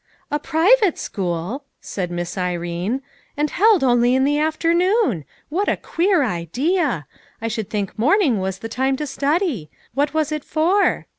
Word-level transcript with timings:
"A 0.31 0.39
private 0.39 0.97
school!" 0.97 1.63
said 1.79 2.09
Miss 2.09 2.35
Irene, 2.35 3.03
"and 3.37 3.51
held 3.51 3.83
only 3.83 4.15
in 4.15 4.23
the 4.23 4.39
afternoon! 4.39 5.25
What 5.49 5.69
a 5.69 5.77
queer 5.77 6.23
idea! 6.23 7.05
I 7.39 7.47
should 7.47 7.69
think 7.69 7.99
morning 7.99 8.39
was 8.39 8.57
the 8.57 8.67
time 8.67 8.95
to 8.97 9.05
study. 9.05 9.69
What 9.93 10.11
was 10.11 10.31
it 10.31 10.43
for?" 10.43 11.05